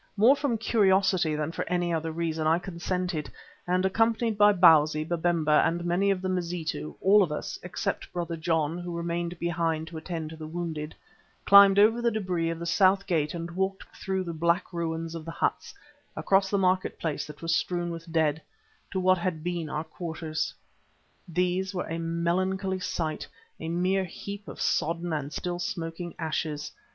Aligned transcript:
More 0.17 0.35
from 0.35 0.57
curiosity 0.57 1.35
than 1.35 1.51
for 1.51 1.63
any 1.69 1.93
other 1.93 2.11
reason 2.11 2.47
I 2.47 2.57
consented 2.57 3.29
and 3.67 3.85
accompanied 3.85 4.35
by 4.35 4.51
Bausi, 4.51 5.07
Babemba 5.07 5.61
and 5.63 5.85
many 5.85 6.09
of 6.09 6.23
the 6.23 6.27
Mazitu, 6.27 6.95
all 7.01 7.21
of 7.21 7.31
us, 7.31 7.59
except 7.61 8.11
Brother 8.11 8.35
John, 8.35 8.79
who 8.79 8.97
remained 8.97 9.37
behind 9.37 9.87
to 9.89 9.97
attend 9.97 10.31
to 10.31 10.35
the 10.35 10.47
wounded, 10.47 10.95
climbed 11.45 11.77
over 11.77 12.01
the 12.01 12.09
debris 12.09 12.49
of 12.49 12.57
the 12.57 12.65
south 12.65 13.05
gate 13.05 13.35
and 13.35 13.51
walked 13.51 13.83
through 13.95 14.23
the 14.23 14.33
black 14.33 14.73
ruins 14.73 15.13
of 15.13 15.23
the 15.23 15.29
huts, 15.29 15.71
across 16.15 16.49
the 16.49 16.57
market 16.57 16.97
place 16.97 17.27
that 17.27 17.43
was 17.43 17.53
strewn 17.55 17.91
with 17.91 18.11
dead, 18.11 18.41
to 18.89 18.99
what 18.99 19.19
had 19.19 19.43
been 19.43 19.69
our 19.69 19.83
own 19.85 19.91
quarters. 19.91 20.51
These 21.27 21.75
were 21.75 21.85
a 21.87 21.99
melancholy 21.99 22.79
sight, 22.79 23.27
a 23.59 23.69
mere 23.69 24.05
heap 24.05 24.47
of 24.47 24.59
sodden 24.59 25.13
and 25.13 25.31
still 25.31 25.59
smoking 25.59 26.15
ashes. 26.17 26.71